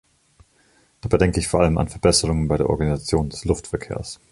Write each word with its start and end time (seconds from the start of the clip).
Dabei 1.01 1.17
denke 1.19 1.39
ich 1.39 1.47
vor 1.47 1.59
allem 1.59 1.77
an 1.77 1.87
Verbesserungen 1.87 2.47
bei 2.47 2.57
der 2.57 2.71
Organisation 2.71 3.29
des 3.29 3.45
Luftverkehrs. 3.45 4.19